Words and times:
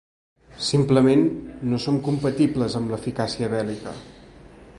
Simplement, 0.67 1.21
no 1.73 1.81
són 1.85 2.01
compatibles 2.09 2.79
amb 2.81 2.95
l'eficàcia 2.95 3.53
bèl·lica. 3.57 3.95